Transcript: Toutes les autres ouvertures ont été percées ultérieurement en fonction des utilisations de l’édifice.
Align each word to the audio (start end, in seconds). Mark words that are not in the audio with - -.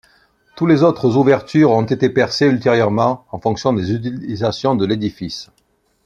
Toutes 0.55 0.69
les 0.71 0.81
autres 0.81 1.15
ouvertures 1.15 1.69
ont 1.69 1.83
été 1.83 2.09
percées 2.09 2.47
ultérieurement 2.47 3.27
en 3.29 3.39
fonction 3.39 3.71
des 3.71 3.91
utilisations 3.93 4.73
de 4.75 4.87
l’édifice. 4.87 5.51